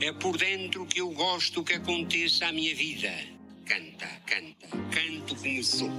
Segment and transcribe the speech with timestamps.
[0.00, 3.12] É por dentro que eu gosto que aconteça a minha vida.
[3.66, 5.90] Canta, canta, canto como sou.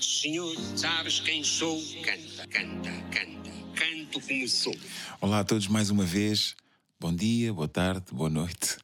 [0.00, 1.80] Senhor, sabes quem sou?
[2.02, 4.74] Canta, canta, canta, canto como sou.
[5.20, 6.56] Olá a todos mais uma vez.
[6.98, 8.76] Bom dia, boa tarde, boa noite.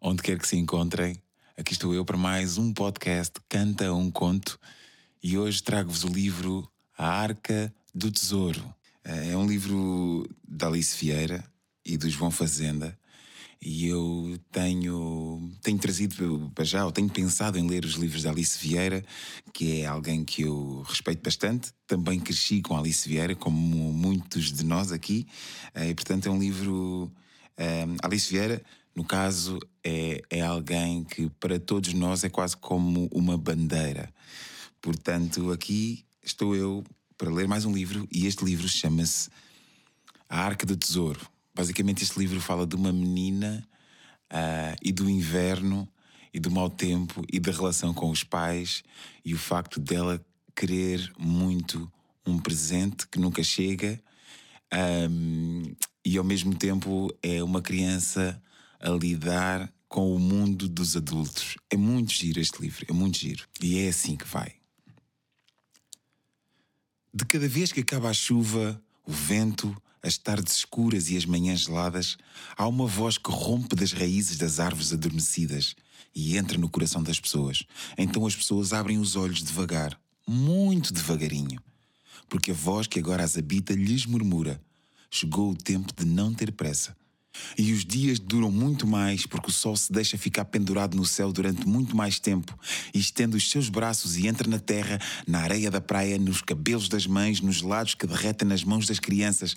[0.00, 1.20] Onde quer que se encontrem,
[1.56, 4.60] aqui estou eu para mais um podcast Canta um Conto
[5.20, 8.62] e hoje trago-vos o livro A Arca do Tesouro.
[9.02, 11.44] É um livro da Alice Vieira
[11.84, 12.96] e do João Fazenda
[13.62, 18.30] e eu tenho, tenho trazido para já, ou tenho pensado em ler os livros da
[18.30, 19.04] Alice Vieira,
[19.52, 21.70] que é alguém que eu respeito bastante.
[21.86, 25.26] Também cresci com Alice Vieira, como muitos de nós aqui,
[25.74, 27.12] eh, e portanto é um livro.
[27.58, 28.62] Um, eh, Alice Vieira,
[28.96, 34.12] no caso, é, é alguém que para todos nós é quase como uma bandeira.
[34.80, 36.82] Portanto, aqui estou eu
[37.18, 39.28] para ler mais um livro, e este livro chama-se
[40.30, 41.20] A Arca do Tesouro
[41.60, 43.68] Basicamente, este livro fala de uma menina
[44.32, 45.86] uh, e do inverno
[46.32, 48.82] e do mau tempo e da relação com os pais
[49.22, 50.24] e o facto dela
[50.56, 51.92] querer muito
[52.26, 54.02] um presente que nunca chega
[55.10, 55.62] um,
[56.02, 58.42] e ao mesmo tempo é uma criança
[58.80, 61.58] a lidar com o mundo dos adultos.
[61.68, 63.46] É muito giro este livro, é muito giro.
[63.60, 64.54] E é assim que vai.
[67.12, 71.60] De cada vez que acaba a chuva, o vento, as tardes escuras e as manhãs
[71.60, 72.16] geladas,
[72.56, 75.74] há uma voz que rompe das raízes das árvores adormecidas
[76.14, 77.64] e entra no coração das pessoas.
[77.96, 81.60] Então as pessoas abrem os olhos devagar, muito devagarinho,
[82.28, 84.60] porque a voz que agora as habita lhes murmura:
[85.10, 86.96] chegou o tempo de não ter pressa.
[87.56, 91.32] E os dias duram muito mais porque o sol se deixa ficar pendurado no céu
[91.32, 92.58] durante muito mais tempo
[92.94, 96.88] e estende os seus braços e entra na terra, na areia da praia, nos cabelos
[96.88, 99.56] das mães, nos lados que derretem nas mãos das crianças.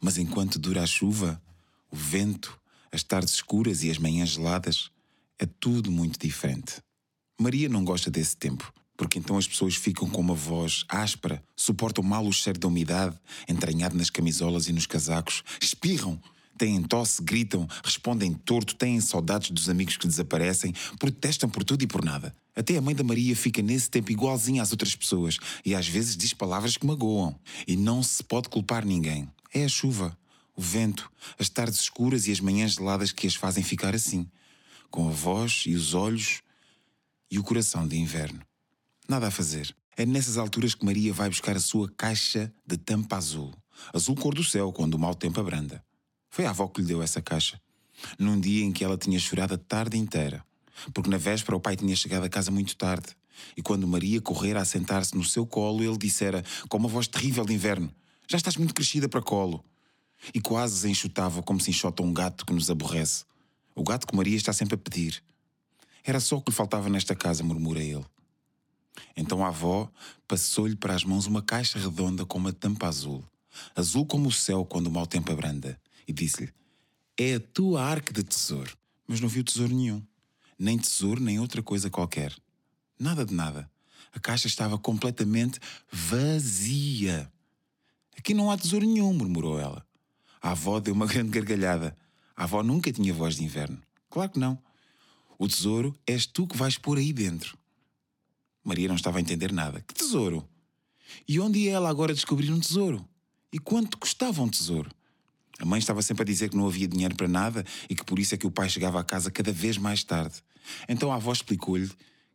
[0.00, 1.40] Mas enquanto dura a chuva,
[1.90, 2.58] o vento,
[2.90, 4.90] as tardes escuras e as manhãs geladas,
[5.38, 6.76] é tudo muito diferente.
[7.38, 12.04] Maria não gosta desse tempo, porque então as pessoas ficam com uma voz áspera, suportam
[12.04, 16.20] mal o cheiro da umidade entranhado nas camisolas e nos casacos, espirram
[16.56, 21.86] têm tosse, gritam, respondem torto, têm saudades dos amigos que desaparecem, protestam por tudo e
[21.86, 22.34] por nada.
[22.54, 26.16] Até a mãe da Maria fica nesse tempo igualzinha às outras pessoas e às vezes
[26.16, 27.38] diz palavras que magoam.
[27.66, 29.28] E não se pode culpar ninguém.
[29.52, 30.16] É a chuva,
[30.56, 34.28] o vento, as tardes escuras e as manhãs geladas que as fazem ficar assim,
[34.90, 36.42] com a voz e os olhos
[37.30, 38.40] e o coração de inverno.
[39.08, 39.74] Nada a fazer.
[39.96, 43.52] É nessas alturas que Maria vai buscar a sua caixa de tampa azul.
[43.92, 45.84] Azul cor do céu, quando o mau tempo abranda.
[46.34, 47.60] Foi a avó que lhe deu essa caixa.
[48.18, 50.44] Num dia em que ela tinha chorado a tarde inteira.
[50.92, 53.06] Porque na véspera o pai tinha chegado a casa muito tarde.
[53.56, 57.44] E quando Maria correra a sentar-se no seu colo, ele dissera, com uma voz terrível
[57.44, 57.88] de inverno:
[58.26, 59.64] Já estás muito crescida para colo.
[60.34, 63.24] E quase se enxutava como se enxota um gato que nos aborrece.
[63.72, 65.22] O gato que Maria está sempre a pedir.
[66.02, 68.04] Era só o que lhe faltava nesta casa, murmura ele.
[69.16, 69.88] Então a avó
[70.26, 73.24] passou-lhe para as mãos uma caixa redonda com uma tampa azul.
[73.76, 76.52] Azul como o céu quando o mau tempo abranda e disse-lhe:
[77.16, 78.76] É a tua arca de tesouro.
[79.06, 80.02] Mas não viu tesouro nenhum.
[80.58, 82.34] Nem tesouro, nem outra coisa qualquer.
[82.98, 83.70] Nada de nada.
[84.12, 85.58] A caixa estava completamente
[85.90, 87.30] vazia.
[88.16, 89.84] Aqui não há tesouro nenhum, murmurou ela.
[90.40, 91.96] A avó deu uma grande gargalhada.
[92.36, 93.80] A avó nunca tinha voz de inverno.
[94.08, 94.58] Claro que não.
[95.38, 97.58] O tesouro és tu que vais pôr aí dentro.
[98.62, 99.80] Maria não estava a entender nada.
[99.82, 100.48] Que tesouro?
[101.28, 103.06] E onde ia ela agora descobrir um tesouro?
[103.52, 104.90] E quanto custava um tesouro?
[105.58, 108.18] A mãe estava sempre a dizer que não havia dinheiro para nada e que por
[108.18, 110.42] isso é que o pai chegava a casa cada vez mais tarde.
[110.88, 111.90] Então a avó explicou-lhe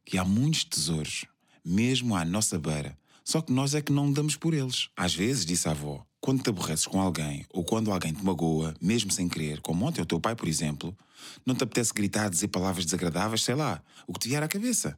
[0.06, 1.25] que há muitos tesouros,
[1.63, 4.90] mesmo à nossa beira, só que nós é que não damos por eles.
[4.97, 8.74] Às vezes, disse a avó, quando te aborreces com alguém ou quando alguém te magoa,
[8.81, 10.97] mesmo sem querer, como ontem o teu pai, por exemplo,
[11.46, 14.97] não te apetece gritar, dizer palavras desagradáveis, sei lá, o que te vier à cabeça.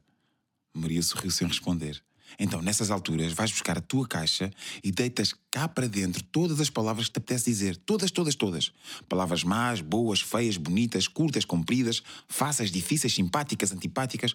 [0.72, 2.02] Maria sorriu sem responder.
[2.38, 4.50] Então, nessas alturas, vais buscar a tua caixa
[4.82, 7.76] e deitas cá para dentro todas as palavras que te apetece dizer.
[7.76, 8.72] Todas, todas, todas.
[9.08, 14.34] Palavras más, boas, feias, bonitas, curtas, compridas, fáceis, difíceis, simpáticas, antipáticas.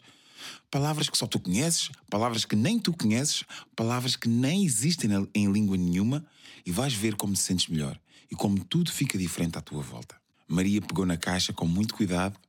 [0.69, 3.44] Palavras que só tu conheces, palavras que nem tu conheces,
[3.75, 6.25] palavras que nem existem em língua nenhuma
[6.65, 10.15] e vais ver como te sentes melhor e como tudo fica diferente à tua volta.
[10.47, 12.39] Maria pegou na caixa com muito cuidado,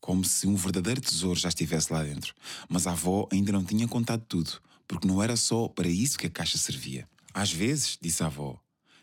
[0.00, 2.34] como se um verdadeiro tesouro já estivesse lá dentro.
[2.68, 4.60] Mas a avó ainda não tinha contado tudo
[4.92, 7.08] porque não era só para isso que a caixa servia.
[7.32, 8.60] Às vezes, disse a avó,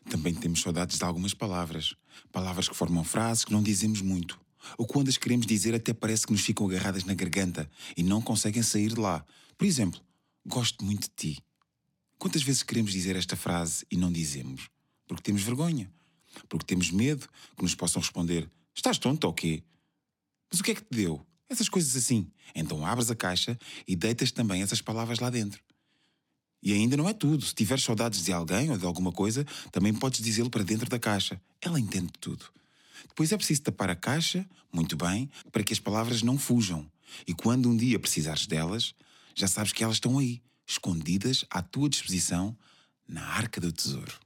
[0.08, 1.96] também temos saudades de algumas palavras.
[2.32, 4.40] Palavras que formam frases que não dizemos muito.
[4.78, 8.22] Ou quando as queremos dizer, até parece que nos ficam agarradas na garganta e não
[8.22, 9.26] conseguem sair de lá.
[9.58, 10.00] Por exemplo,
[10.46, 11.44] gosto muito de ti.
[12.20, 14.70] Quantas vezes queremos dizer esta frase e não dizemos?
[15.08, 15.92] Porque temos vergonha.
[16.48, 17.28] Porque temos medo
[17.58, 19.64] que nos possam responder: Estás tonto ou quê?
[20.52, 21.26] Mas o que é que te deu?
[21.50, 22.30] Essas coisas assim.
[22.54, 23.58] Então abres a caixa
[23.88, 25.68] e deitas também essas palavras lá dentro.
[26.62, 27.46] E ainda não é tudo.
[27.46, 31.00] Se tiveres saudades de alguém ou de alguma coisa, também podes dizê-lo para dentro da
[31.00, 31.42] caixa.
[31.62, 32.46] Ela entende tudo.
[33.08, 36.90] Depois é preciso tapar a caixa, muito bem, para que as palavras não fujam.
[37.26, 38.94] E quando um dia precisares delas,
[39.34, 42.56] já sabes que elas estão aí, escondidas à tua disposição
[43.08, 44.20] na arca do tesouro.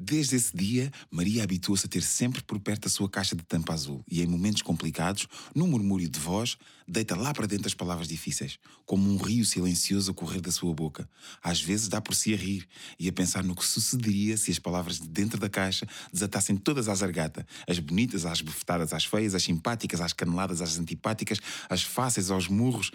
[0.00, 3.72] Desde esse dia, Maria habituou-se a ter sempre por perto a sua caixa de tampa
[3.72, 6.56] azul e, em momentos complicados, num murmúrio de voz,
[6.86, 10.72] deita lá para dentro as palavras difíceis, como um rio silencioso a correr da sua
[10.72, 11.10] boca.
[11.42, 12.64] Às vezes dá por si a rir
[12.96, 16.88] e a pensar no que sucederia se as palavras de dentro da caixa desatassem todas
[16.88, 21.82] à zargata, as bonitas às bufetadas às feias, as simpáticas às caneladas às antipáticas, as
[21.82, 22.92] fáceis aos murros,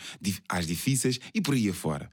[0.48, 2.10] às difíceis e por aí afora.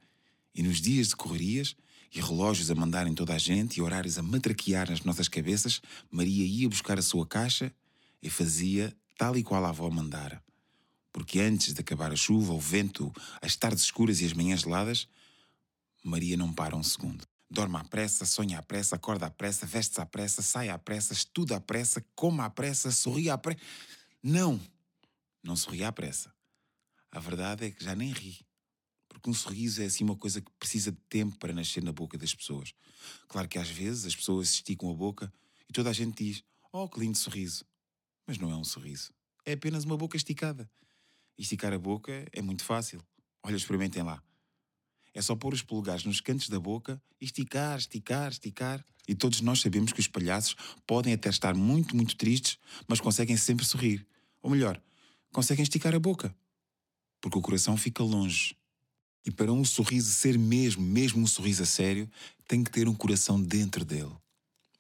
[0.52, 1.76] E nos dias de correrias,
[2.12, 5.80] e relógios a mandarem toda a gente e horários a matraquear nas nossas cabeças,
[6.10, 7.72] Maria ia buscar a sua caixa
[8.22, 10.42] e fazia tal e qual a avó mandara.
[11.12, 15.08] Porque antes de acabar a chuva, o vento, as tardes escuras e as manhãs geladas,
[16.02, 17.24] Maria não para um segundo.
[17.48, 21.12] Dorme à pressa, sonha à pressa, acorda à pressa, veste-se à pressa, sai à pressa,
[21.12, 23.60] estuda à pressa, come à pressa, sorri à pressa.
[24.22, 24.60] Não!
[25.42, 26.32] Não sorri à pressa.
[27.10, 28.49] A verdade é que já nem ri
[29.20, 32.16] porque um sorriso é assim uma coisa que precisa de tempo para nascer na boca
[32.16, 32.72] das pessoas.
[33.28, 35.30] Claro que às vezes as pessoas esticam a boca
[35.68, 37.66] e toda a gente diz: Oh, que lindo sorriso.
[38.26, 39.12] Mas não é um sorriso.
[39.44, 40.70] É apenas uma boca esticada.
[41.36, 43.02] Esticar a boca é muito fácil.
[43.42, 44.22] Olha, experimentem lá.
[45.12, 48.84] É só pôr os polegares nos cantos da boca e esticar, esticar, esticar.
[49.06, 50.56] E todos nós sabemos que os palhaços
[50.86, 52.58] podem até estar muito, muito tristes,
[52.88, 54.06] mas conseguem sempre sorrir.
[54.40, 54.80] Ou melhor,
[55.32, 56.34] conseguem esticar a boca.
[57.20, 58.56] Porque o coração fica longe
[59.24, 62.10] e para um sorriso ser mesmo, mesmo um sorriso a sério,
[62.46, 64.12] tem que ter um coração dentro dele.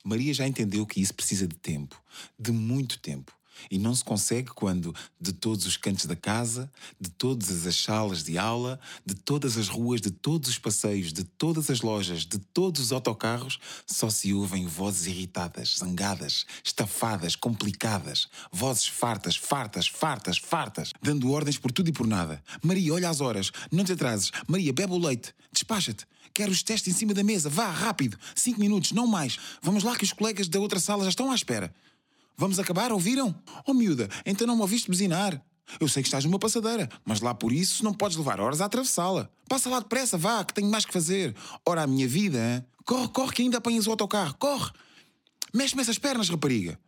[0.04, 2.00] Maria já entendeu que isso precisa de tempo,
[2.38, 3.32] de muito tempo.
[3.70, 6.70] E não se consegue quando, de todos os cantos da casa,
[7.00, 11.24] de todas as salas de aula, de todas as ruas, de todos os passeios, de
[11.24, 18.28] todas as lojas, de todos os autocarros, só se ouvem vozes irritadas, zangadas, estafadas, complicadas,
[18.52, 22.42] vozes fartas, fartas, fartas, fartas, dando ordens por tudo e por nada.
[22.62, 24.30] Maria, olha as horas, não te atrases.
[24.46, 26.06] Maria, bebe o leite, despacha-te.
[26.32, 29.38] Quero os testes em cima da mesa, vá, rápido, cinco minutos, não mais.
[29.62, 31.74] Vamos lá que os colegas da outra sala já estão à espera.
[32.36, 33.34] Vamos acabar, ouviram?
[33.66, 35.42] Oh miúda, então não me ouviste buzinar.
[35.78, 38.64] Eu sei que estás numa passadeira, mas lá por isso não podes levar horas a
[38.64, 39.30] atravessá-la.
[39.48, 41.36] Passa lá depressa, vá, que tenho mais que fazer.
[41.64, 42.64] Ora, a minha vida, hein?
[42.84, 44.72] corre, corre, que ainda apanhas o autocarro, corre.
[45.54, 46.78] Mexe-me essas pernas, rapariga.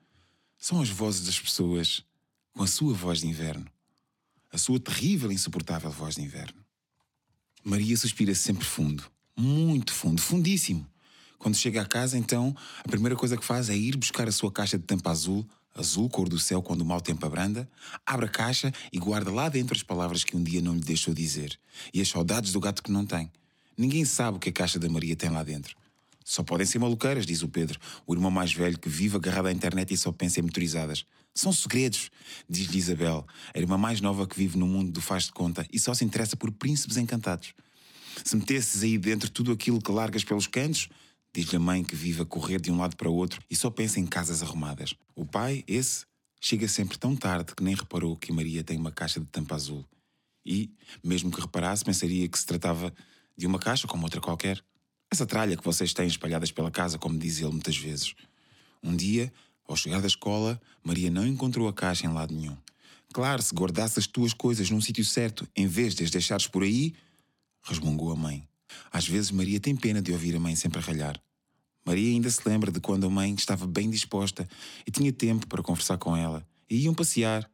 [0.59, 2.05] São as vozes das pessoas
[2.53, 3.67] com a sua voz de inverno.
[4.53, 6.63] A sua terrível insuportável voz de inverno.
[7.65, 9.05] Maria suspira sempre fundo,
[9.37, 10.87] muito fundo, fundíssimo.
[11.43, 12.55] Quando chega à casa, então,
[12.85, 15.45] a primeira coisa que faz é ir buscar a sua caixa de tampa azul,
[15.75, 17.69] azul, cor do céu quando o mau tempo abranda,
[18.07, 21.13] abre a caixa e guarda lá dentro as palavras que um dia não lhe deixou
[21.13, 21.59] dizer
[21.93, 23.29] e as saudades do gato que não tem.
[23.77, 25.75] Ninguém sabe o que a caixa da Maria tem lá dentro.
[26.25, 29.53] Só podem ser maluqueiras, diz o Pedro, o irmão mais velho que vive agarrado à
[29.53, 31.05] internet e só pensa em motorizadas.
[31.35, 32.09] São segredos,
[32.49, 35.79] diz-lhe Isabel, a irmã mais nova que vive no mundo do faz de conta e
[35.81, 37.53] só se interessa por príncipes encantados.
[38.25, 40.89] Se metesses aí dentro tudo aquilo que largas pelos cantos,
[41.35, 43.71] Diz-lhe a mãe que vive a correr de um lado para o outro e só
[43.71, 44.95] pensa em casas arrumadas.
[45.15, 46.05] O pai, esse,
[46.41, 49.87] chega sempre tão tarde que nem reparou que Maria tem uma caixa de tampa azul.
[50.45, 50.71] E,
[51.03, 52.93] mesmo que reparasse, pensaria que se tratava
[53.37, 54.63] de uma caixa como outra qualquer.
[55.11, 58.15] Essa tralha que vocês têm espalhadas pela casa, como diz ele muitas vezes.
[58.83, 59.33] Um dia,
[59.67, 62.57] ao chegar da escola, Maria não encontrou a caixa em lado nenhum.
[63.13, 66.63] Claro, se guardasse as tuas coisas num sítio certo, em vez de as deixares por
[66.63, 66.95] aí,
[67.63, 68.47] resmungou a mãe.
[68.91, 71.23] Às vezes Maria tem pena de ouvir a mãe sempre a ralhar.
[71.85, 74.49] Maria ainda se lembra de quando a mãe estava bem disposta
[74.87, 76.47] e tinha tempo para conversar com ela.
[76.71, 77.49] E iam passear.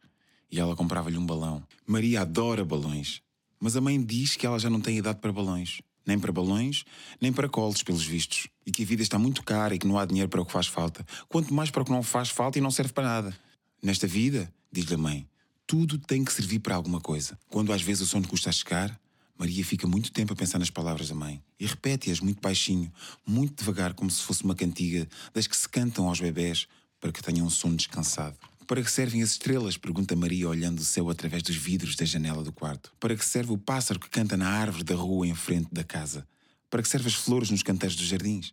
[0.50, 1.62] E ela comprava-lhe um balão.
[1.86, 3.22] Maria adora balões.
[3.60, 5.80] Mas a mãe diz que ela já não tem idade para balões.
[6.06, 6.84] Nem para balões,
[7.20, 8.48] nem para colos, pelos vistos.
[8.64, 10.52] E que a vida está muito cara e que não há dinheiro para o que
[10.52, 11.04] faz falta.
[11.28, 13.38] Quanto mais para o que não faz falta e não serve para nada.
[13.82, 15.28] Nesta vida, diz-lhe a mãe,
[15.66, 17.38] tudo tem que servir para alguma coisa.
[17.50, 18.98] Quando às vezes o sono custa a chegar,
[19.38, 22.92] Maria fica muito tempo a pensar nas palavras da mãe e repete-as muito baixinho,
[23.24, 26.66] muito devagar, como se fosse uma cantiga das que se cantam aos bebés
[27.00, 28.36] para que tenham um sono descansado.
[28.66, 29.76] Para que servem as estrelas?
[29.76, 32.92] pergunta Maria, olhando o céu através dos vidros da janela do quarto.
[32.98, 36.26] Para que serve o pássaro que canta na árvore da rua em frente da casa?
[36.68, 38.52] Para que servem as flores nos canteiros dos jardins?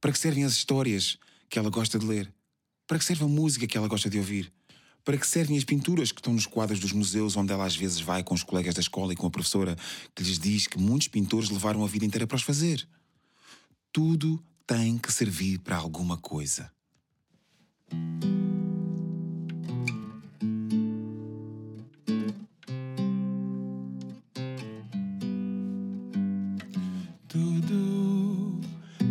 [0.00, 2.32] Para que servem as histórias que ela gosta de ler?
[2.86, 4.52] Para que serve a música que ela gosta de ouvir?
[5.04, 8.00] Para que servem as pinturas que estão nos quadros dos museus, onde ela às vezes
[8.00, 9.76] vai com os colegas da escola e com a professora,
[10.14, 12.86] que lhes diz que muitos pintores levaram a vida inteira para os fazer?
[13.92, 16.70] Tudo tem que servir para alguma coisa.
[27.26, 28.60] Tudo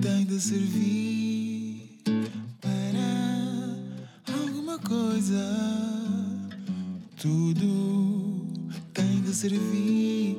[0.02, 2.00] tem de servir
[2.62, 5.69] para alguma coisa.
[9.40, 10.36] Servir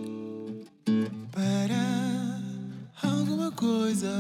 [1.33, 2.39] para
[3.03, 4.13] alguma coisa.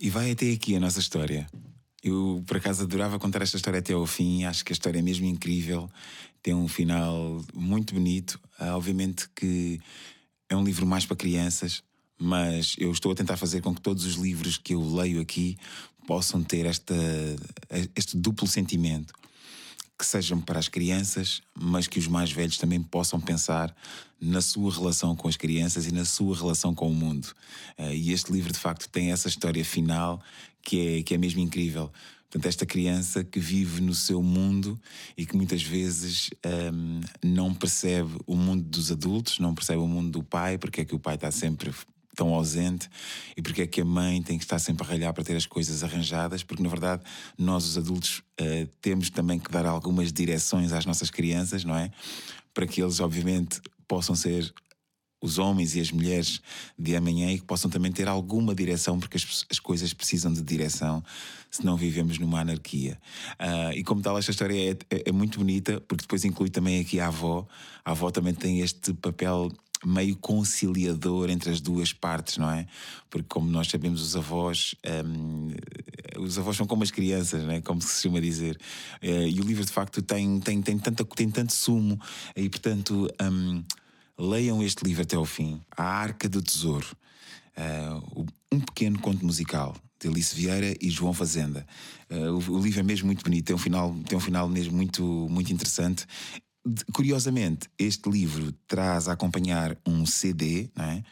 [0.00, 1.46] E vai até aqui a nossa história.
[2.02, 4.42] Eu, por acaso, adorava contar esta história até ao fim.
[4.42, 5.88] Acho que a história é mesmo incrível.
[6.42, 8.40] Tem um final muito bonito.
[8.58, 9.80] Ah, obviamente que
[10.48, 11.84] é um livro mais para crianças,
[12.18, 15.56] mas eu estou a tentar fazer com que todos os livros que eu leio aqui
[16.06, 16.94] possam ter esta,
[17.96, 19.12] este duplo sentimento
[19.98, 23.74] que sejam para as crianças, mas que os mais velhos também possam pensar
[24.20, 27.26] na sua relação com as crianças e na sua relação com o mundo.
[27.78, 30.20] Uh, e este livro, de facto, tem essa história final
[30.62, 31.92] que é, que é mesmo incrível.
[32.24, 34.80] Portanto, esta criança que vive no seu mundo
[35.16, 36.30] e que muitas vezes
[36.72, 40.84] um, não percebe o mundo dos adultos, não percebe o mundo do pai, porque é
[40.84, 41.72] que o pai está sempre
[42.14, 42.88] tão ausente
[43.36, 45.46] e porque é que a mãe tem que estar sempre a ralhar para ter as
[45.46, 47.02] coisas arranjadas, porque na verdade
[47.36, 51.90] nós, os adultos, uh, temos também que dar algumas direções às nossas crianças, não é?
[52.52, 54.52] Para que eles, obviamente, possam ser
[55.24, 56.42] os homens e as mulheres
[56.78, 60.42] de amanhã e que possam também ter alguma direção, porque as, as coisas precisam de
[60.42, 61.02] direção,
[61.50, 63.00] senão vivemos numa anarquia.
[63.40, 66.78] Uh, e como tal, esta história é, é, é, muito bonita, porque depois inclui também
[66.78, 67.46] aqui a avó.
[67.82, 69.50] A avó também tem este papel
[69.84, 72.66] meio conciliador entre as duas partes, não é?
[73.10, 74.74] Porque, como nós sabemos, os avós.
[75.06, 75.50] Um,
[76.18, 77.60] os avós são como as crianças, não é?
[77.60, 78.58] como se costuma dizer.
[79.02, 82.00] Uh, e o livro, de facto, tem, tem, tem, tanta, tem tanto sumo,
[82.36, 83.08] e portanto.
[83.20, 83.64] Um,
[84.18, 86.86] leiam este livro até ao fim, A Arca do Tesouro,
[87.58, 91.66] uh, um pequeno conto musical de Alice Vieira e João Fazenda.
[92.10, 94.76] Uh, o, o, livro é mesmo muito bonito, tem um final, tem um final mesmo
[94.76, 96.06] muito, muito interessante.
[96.92, 101.04] Curiosamente, este livro traz a acompanhar um CD, não é?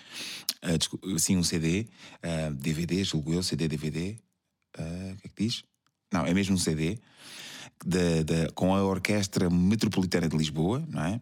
[0.65, 1.89] Uh, sim, um CD,
[2.25, 4.17] uh, DVD, julgo eu, CD, DVD.
[4.75, 5.65] O que é que diz?
[6.13, 6.99] Não, é mesmo um CD
[7.85, 11.21] de, de, com a Orquestra Metropolitana de Lisboa, não é?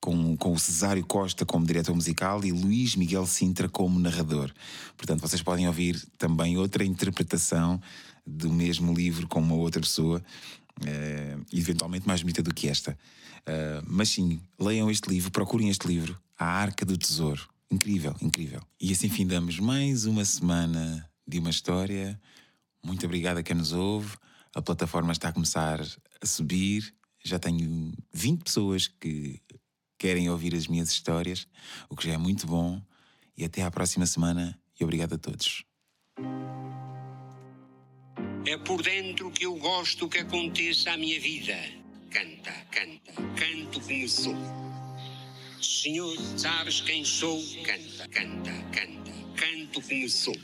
[0.00, 4.52] com, com o Cesário Costa como diretor musical e Luís Miguel Sintra como narrador.
[4.96, 7.80] Portanto, vocês podem ouvir também outra interpretação
[8.26, 10.22] do mesmo livro com uma outra pessoa,
[10.80, 12.92] uh, eventualmente mais bonita do que esta.
[13.40, 17.48] Uh, mas sim, leiam este livro, procurem este livro, A Arca do Tesouro.
[17.70, 18.60] Incrível, incrível.
[18.80, 22.20] E assim findamos mais uma semana de uma história.
[22.84, 24.14] Muito obrigado a quem nos ouve.
[24.54, 25.80] A plataforma está a começar
[26.20, 26.94] a subir.
[27.24, 29.40] Já tenho 20 pessoas que
[29.96, 31.46] querem ouvir as minhas histórias,
[31.88, 32.82] o que já é muito bom.
[33.36, 35.64] E até à próxima semana e obrigado a todos.
[38.44, 41.56] É por dentro que eu gosto que aconteça a minha vida.
[42.10, 44.34] Canta, canta, canto como sou.
[45.62, 47.40] Senhor, sabes quem sou?
[47.64, 50.34] Canta, canta, canta, canto como sou.